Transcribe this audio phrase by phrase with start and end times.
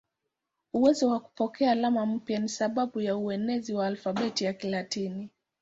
[0.73, 5.29] Uwezo wa kupokea alama mpya ni sababu ya uenezi wa alfabeti ya Kilatini.